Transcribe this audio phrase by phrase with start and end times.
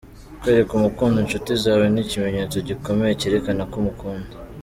[0.41, 4.33] Kwereka umukunzi inshuti zawe ni ikimenyetso gikomeya cyerekana ko umukunda.